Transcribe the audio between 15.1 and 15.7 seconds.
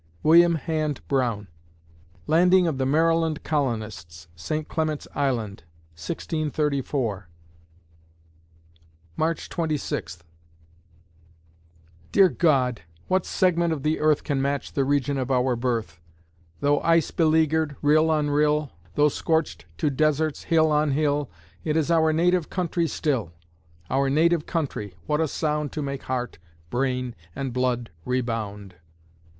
of our